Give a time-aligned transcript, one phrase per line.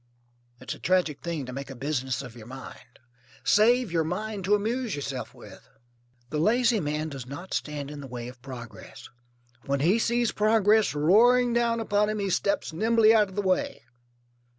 [0.59, 2.97] It's a tragic thing to make a business of your mind.
[3.43, 5.69] Save your mind to amuse yourself with.
[6.31, 9.09] The lazy man does not stand in the way of progress.
[9.67, 13.83] When he sees progress roaring down upon him he steps nimbly out of the way.